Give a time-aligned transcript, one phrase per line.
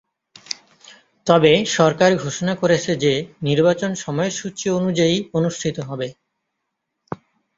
[1.27, 3.13] তবে সরকার ঘোষণা করেছে যে
[3.41, 6.07] নির্বাচন সময়সূচি অনুযায়ী অনুষ্ঠিত হবে।